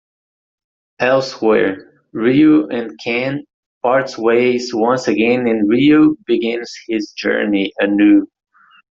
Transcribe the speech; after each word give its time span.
Elsewhere, 0.97 2.01
Ryu 2.11 2.67
and 2.69 2.99
Ken 3.03 3.45
part 3.83 4.17
ways 4.17 4.73
once 4.73 5.07
again 5.07 5.47
and 5.47 5.69
Ryu 5.69 6.17
begins 6.25 6.73
his 6.87 7.11
journey 7.15 7.71
anew. 7.77 8.27